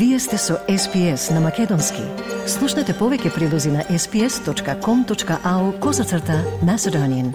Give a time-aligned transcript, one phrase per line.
[0.00, 2.00] Вие сте со SPS на Македонски.
[2.48, 7.34] Слушнете повеќе прилози на sps.com.au козацрта на Седонин.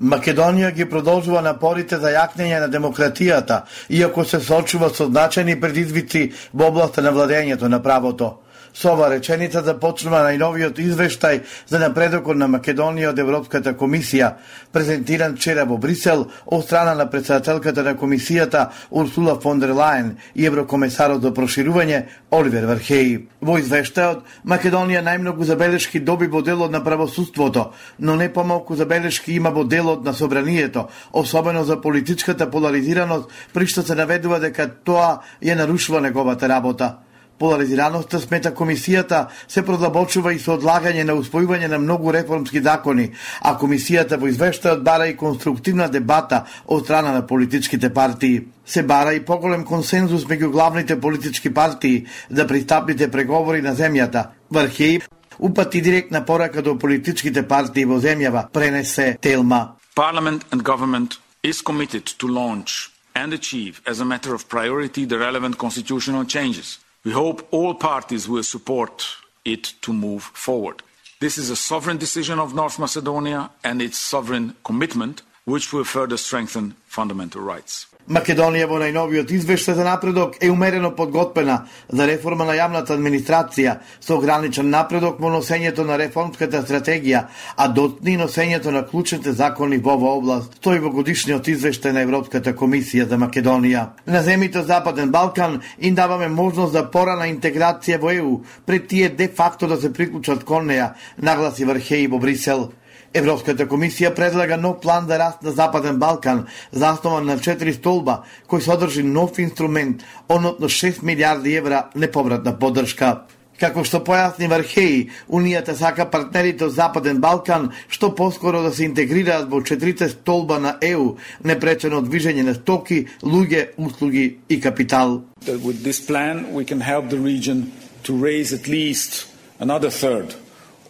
[0.00, 3.60] Македонија ги продолжува напорите за јакнење на демократијата,
[3.90, 8.43] иако се соочува со значајни предизвици во областа на владењето на правото.
[8.74, 11.36] Со ова реченица започнува најновиот извештај
[11.70, 14.32] за напредокот на Македонија од Европската комисија,
[14.74, 20.48] презентиран вчера во Брисел од страна на председателката на комисијата Урсула фон дер Лајен и
[20.50, 22.02] еврокомесарот за проширување
[22.34, 23.14] Оливер Вархеј.
[23.46, 29.54] Во извештајот, Македонија најмногу забелешки доби во делот на правосудството, но не помалку забелешки има
[29.54, 35.54] во делот на собранието, особено за политичката поларизираност, при што се наведува дека тоа ја
[35.62, 36.96] нарушува неговата работа.
[37.38, 43.08] Поларизираноста, смета комисијата, се продлабочува и со одлагање на усвојување на многу реформски закони,
[43.42, 48.44] а комисијата во извештајот бара и конструктивна дебата од страна на политичките партии.
[48.66, 54.28] Се бара и поголем консензус меѓу главните политички партии за пристапните преговори на земјата.
[54.52, 55.02] Вархеј
[55.38, 59.74] упати директна порака до политичките партии во земјава, пренесе Телма.
[59.96, 65.18] Parliament and government is committed to launch and achieve as a matter of priority the
[65.18, 69.06] relevant constitutional changes We hope all parties will support
[69.44, 70.82] it to move forward.
[71.20, 76.16] This is a sovereign decision of North Macedonia and its sovereign commitment, which will further
[76.16, 77.86] strengthen fundamental rights.
[78.04, 81.54] Македонија во најновиот извештај за напредок е умерено подготвена
[81.88, 87.22] за реформа на јавната администрација со ограничен напредок во носењето на реформската стратегија,
[87.56, 92.52] а дотни носењето на клучните закони во оваа област, тој во годишниот извештај на Европската
[92.52, 93.88] комисија за Македонија.
[94.06, 99.28] На земите Западен Балкан им даваме можност за порана интеграција во ЕУ, пред тие де
[99.28, 102.72] факто да се приклучат кон неја, нагласи Вархеи во Брисел.
[103.14, 108.60] Европската комисија предлага нов план за раст на Западен Балкан, заснован на четири столба, кој
[108.60, 113.22] содржи нов инструмент, однотно 6 милиарди евра неповратна поддршка.
[113.54, 119.46] Како што појасни Вархеј, Унијата сака партнерите од Западен Балкан што поскоро да се интегрираат
[119.50, 121.14] во четирите столба на ЕУ,
[121.44, 125.22] непречено движење на стоки, луѓе, услуги и капитал.
[125.46, 127.70] With this plan we can help the region
[128.02, 129.26] to raise at least
[129.60, 130.34] another third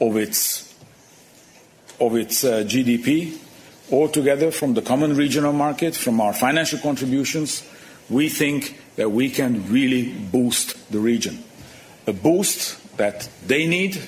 [0.00, 0.73] of its
[2.03, 3.37] of its uh, GDP
[3.91, 7.63] altogether from the common regional market, from our financial contributions,
[8.09, 11.43] we think that we can really boost the region.
[12.07, 14.01] A boost that they need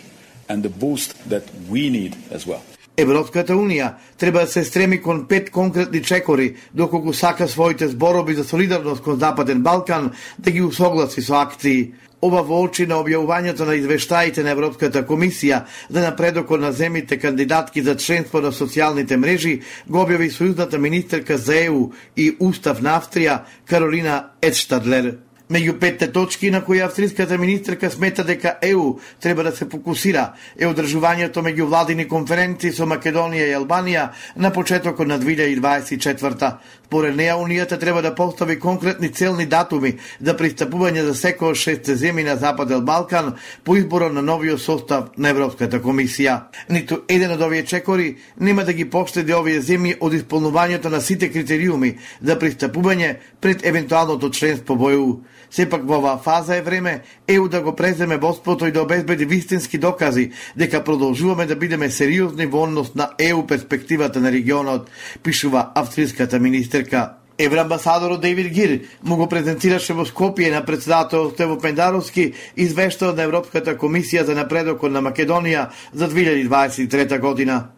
[0.50, 2.62] and the boost that we need as well.
[2.98, 8.44] Европската Унија треба да се стреми кон пет конкретни чекори, доколку сака своите зборови за
[8.44, 11.92] солидарност кон Западен Балкан да ги усогласи со акции.
[12.25, 15.59] Ова во очи на објавувањето на извештаите на Европската комисија
[15.91, 21.61] за напредокот на земите кандидатки за членство на социјалните мрежи, го објави сојузната министерка за
[21.67, 25.19] ЕУ и Устав на Австрија Каролина Едштадлер.
[25.47, 30.67] Меѓу петте точки на кои австриската министерка смета дека ЕУ треба да се фокусира е
[30.67, 36.57] одржувањето меѓу владини конференции со Македонија и Албанија на почетокот на 2024
[36.89, 41.97] Поред неа, Унијата треба да постави конкретни целни датуми за пристапување за секој од шесте
[41.99, 43.33] земји на Западен Балкан
[43.65, 46.39] по изборот на новиот состав на Европската комисија.
[46.71, 51.33] Ниту еден од овие чекори нема да ги поштеди овие земји од исполнувањето на сите
[51.33, 55.17] критериуми за пристапување пред евентуалното членство во ЕУ.
[55.51, 59.79] Сепак во оваа фаза е време ЕУ да го преземе водството и да обезбеди вистински
[59.79, 64.91] докази дека продолжуваме да бидеме сериозни во однос на ЕУ перспективата на регионот,
[65.23, 66.39] пишува австриската
[66.77, 67.13] министерка.
[67.39, 73.77] Евроамбасадорот Дейвид Гир му го презентираше во Скопје на председател Тево Пендаровски извештаот на Европската
[73.77, 77.76] комисија за напредокот на Македонија за 2023 година.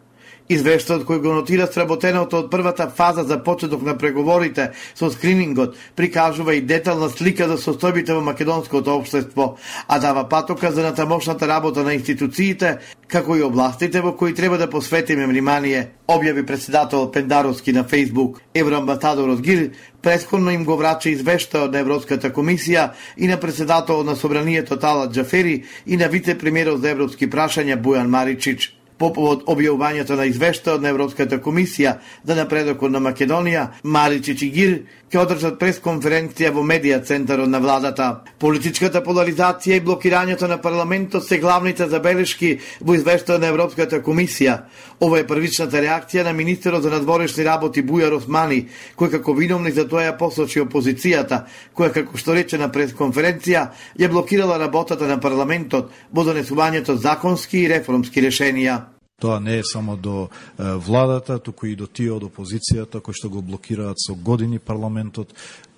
[0.49, 6.55] Извештаот кој го нотира сработеното од првата фаза за почеток на преговорите со скринингот прикажува
[6.57, 11.93] и детална слика за состојбите во македонското општество, а дава патока за натамошната работа на
[11.93, 18.41] институциите, како и областите во кои треба да посветиме внимание, објави председател Пендаровски на Фейсбук.
[18.55, 19.69] Евроамбасадорот Гир
[20.01, 25.63] предходно им го врача извештаот на Европската комисија и на председател на Собранието Талат Джафери
[25.85, 31.39] и на вице-премиерот за европски прашања Бујан Маричич по повод објавувањето на извештајот на Европската
[31.39, 34.79] комисија за напредокот на Македонија, Маричи Чигир
[35.09, 38.09] ќе одржат пресконференција во медија центарот на владата.
[38.37, 44.59] Политичката поларизација и блокирањето на парламентот се главните забелешки во извештај на Европската комисија.
[45.01, 49.87] Ова е првичната реакција на министерот за надворешни работи Бујар Османи, кој како виновник за
[49.89, 53.65] тоа ја посочи опозицијата, која како што рече на пресконференција
[53.97, 58.98] ја блокирала работата на парламентот во донесувањето законски и реформски решенија.
[59.19, 63.41] Тоа не е само до владата, туку и до тие од опозицијата кои што го
[63.41, 65.33] блокираат со години парламентот,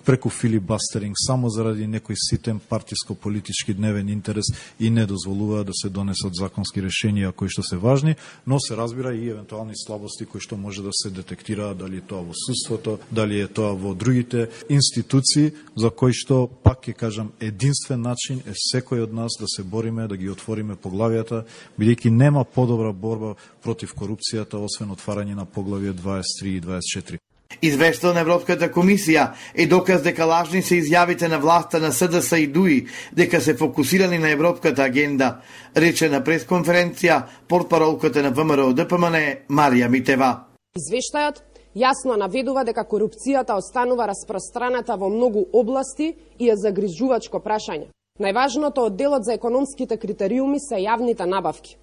[0.05, 4.45] преку филибастеринг само заради некој ситен партиско-политички дневен интерес
[4.79, 8.15] и не дозволува да се донесат законски решенија кои што се важни,
[8.47, 12.21] но се разбира и евентуални слабости кои што може да се детектираат дали е тоа
[12.21, 18.01] во судството, дали е тоа во другите институции за кои што пак ќе кажам единствен
[18.01, 21.45] начин е секој од нас да се бориме да ги отвориме поглавијата,
[21.79, 27.30] бидејќи нема подобра борба против корупцијата освен отварање на поглавје 23 и 24.
[27.61, 32.47] Извештал на Европската комисија е доказ дека лажни се изјавите на власта на СДС и
[32.47, 35.41] ДУИ дека се фокусирани на европската агенда,
[35.75, 39.17] рече на пресконференција портпаролката на ВМРО ДПМН
[39.49, 40.31] Марија Митева.
[40.77, 41.43] Извештајот
[41.75, 47.91] јасно наведува дека корупцијата останува распространата во многу области и е загрижувачко прашање.
[48.19, 51.77] Најважното од делот за економските критериуми се јавните набавки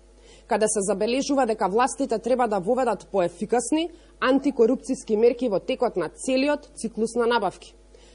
[0.49, 3.91] каде се забележува дека властите треба да воведат поефикасни
[4.21, 7.75] антикорупцијски мерки во текот на целиот циклус на набавки.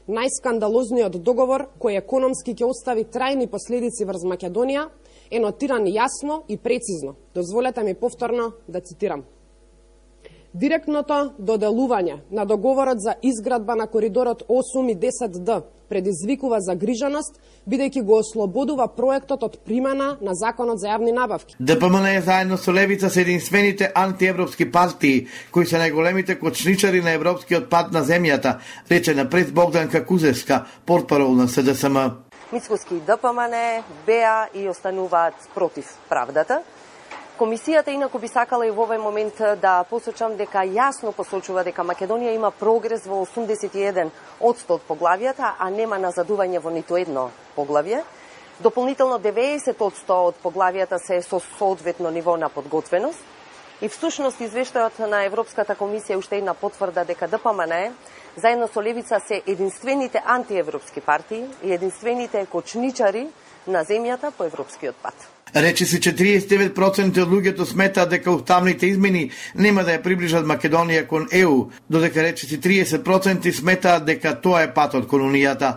[0.09, 4.89] Најскандалозниот договор кој економски ќе остави трајни последици врз Македонија
[5.31, 7.15] е нотиран јасно и прецизно.
[7.35, 9.23] Дозволете ми повторно да цитирам.
[10.53, 18.19] Директното доделување на договорот за изградба на коридорот 8 и 10Д предизвикува загриженост, бидејќи го
[18.21, 21.55] ослободува проектот од примена на Законот за јавни набавки.
[21.59, 27.65] ДПМН е заедно со Левица се единствените антиевропски партии, кои се најголемите кочничари на европскиот
[27.69, 28.59] пат на земјата,
[28.91, 31.97] рече на пред Богданка Кузевска, портпарол на СДСМ.
[32.53, 36.61] Мицкоски и ДПМН беа и остануваат против правдата,
[37.33, 42.35] Комисијата инаку би сакала и во овој момент да посочам дека јасно посочува дека Македонија
[42.35, 48.03] има прогрес во 81 од поглавијата, а нема назадување во ниту едно поглавје.
[48.59, 53.19] Дополнително 90 од поглавијата се со соодветно ниво на подготвеност.
[53.81, 57.95] И всушност извештајот на Европската комисија уште една потврда дека ДПМН
[58.37, 63.27] заедно со Левица се единствените антиевропски партии и единствените кочничари
[63.67, 65.42] на земјата по европскиот пат.
[65.55, 71.27] Рече се 49% од луѓето сметаат дека уставните измени нема да ја приближат Македонија кон
[71.29, 75.75] ЕУ, додека рече се 30% сметаат дека тоа е патот кон Унијата.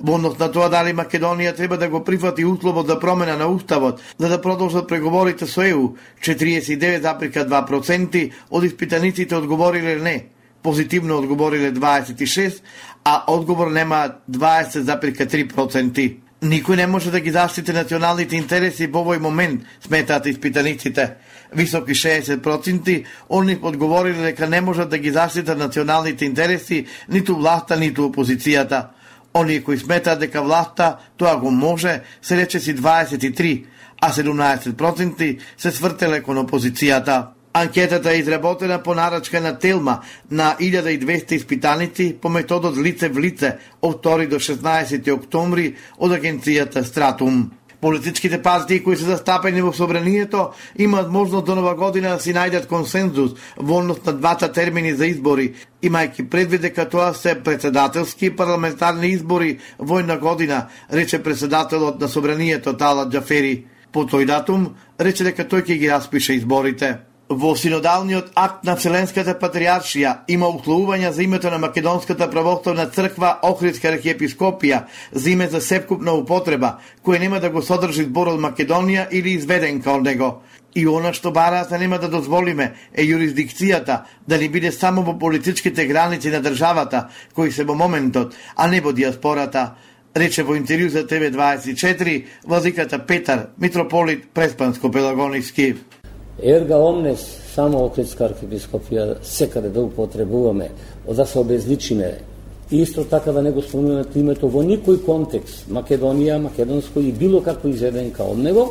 [0.00, 4.00] Во однос на тоа дали Македонија треба да го прифати условот за промена на уставот
[4.18, 10.24] за да продолжат преговорите со ЕУ, 49,2% од испитаниците одговориле не.
[10.62, 12.62] Позитивно одговориле 26,
[13.04, 16.27] а одговор нема 20,3%.
[16.42, 21.16] Никој не може да ги заштити националните интереси во овој момент, сметаат испитаниците.
[21.52, 28.06] Високи 60% они одговориле дека не можат да ги заштитат националните интереси ниту власта, ниту
[28.06, 28.86] опозицијата.
[29.34, 33.64] Оние кои сметаат дека власта тоа го може, се рече си 23,
[34.00, 37.37] а 17% се свртеле кон опозицијата.
[37.60, 40.00] Анкетата е изработена по нарачка на Телма
[40.30, 46.82] на 1200 испитаници по методот лице в лице од 2 до 16 октомври од агенцијата
[46.82, 47.50] Стратум.
[47.80, 52.66] Политичките партии кои се застапени во собранието имаат можност до нова година да си најдат
[52.70, 58.36] консензус во однос на двата термини за избори, имајќи предвид дека тоа се председателски и
[58.36, 63.66] парламентарни избори во една година, рече председателот на собранието Тала Джафери.
[63.92, 66.98] По тој датум рече дека тој ќе ги распише изборите.
[67.28, 73.90] Во синодалниот акт на Вселенската патриаршија има условувања за името на Македонската православна црква Охридска
[73.90, 74.78] архиепископија
[75.12, 80.08] за име за сепкупна употреба, кој нема да го содржи зборот Македонија или изведенка од
[80.08, 80.30] него.
[80.74, 85.84] И она што бараат нема да дозволиме е јурисдикцијата да ни биде само во политичките
[85.84, 89.74] граници на државата, кои се во моментот, а не во диаспората,
[90.16, 95.76] рече во интервју за ТВ24 владиката Петар, митрополит Преспанско-Пелагониски.
[96.42, 97.18] Ерга омнес,
[97.54, 100.70] само Охридска архиепископија, секаде да употребуваме,
[101.06, 102.18] да се обезличиме.
[102.70, 107.42] И исто така да не го спомнуваме името во никој контекст, Македонија, Македонско и било
[107.42, 108.68] како изведенка од него,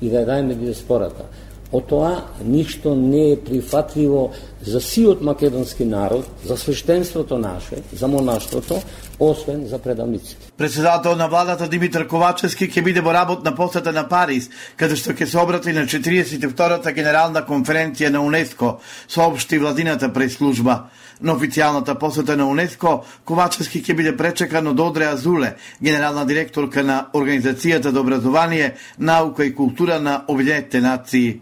[0.00, 1.26] и да ја дајме диаспората.
[1.72, 8.82] Отоа тоа ништо не е прифатливо за сиот македонски народ, за свештенството наше, за монаштвото,
[9.20, 10.50] освен за предавниците.
[10.56, 15.30] Председател на владата Димитар Ковачевски ќе биде во работна посета на Париз, каде што ќе
[15.30, 20.90] се обрати на 42-та генерална конференција на УНЕСКО, соопшти владината преслужба.
[21.22, 27.06] На официјалната посета на УНЕСКО, Ковачевски ќе биде пречекан од Одре Азуле, генерална директорка на
[27.14, 31.40] Организацијата за образование, наука и култура на Обединетите нации.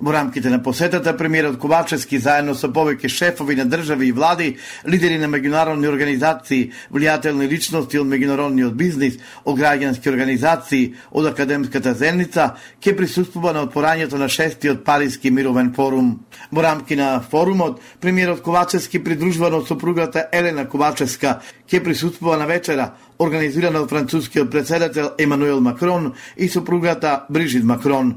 [0.00, 4.46] Во рамките на посетата, премиерот Ковачевски заедно со повеќе шефови на држави и влади,
[4.88, 12.54] лидери на меѓународни организации, влијателни личности од меѓународниот бизнис, од граѓански организации, од академската зелница,
[12.80, 16.24] ќе присуствува на отпорањето на шестиот Париски мировен форум.
[16.50, 22.94] Во рамки на форумот, премиерот Ковачевски придружувано од сопругата Елена Ковачевска ќе присуствува на вечера
[23.18, 28.16] организирана од францускиот председател Емануел Макрон и сопругата Брижит Макрон.